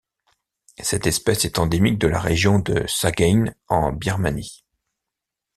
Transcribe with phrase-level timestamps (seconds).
[0.79, 4.65] Cette espèce est endémique de la région de Sagaing en Birmanie.